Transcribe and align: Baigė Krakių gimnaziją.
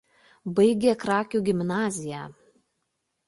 Baigė 0.59 0.95
Krakių 1.03 1.41
gimnaziją. 1.49 2.21